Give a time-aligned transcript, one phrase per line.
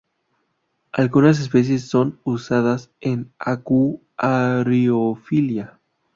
[0.91, 5.79] Algunas especies son usadas en Acuariofilia.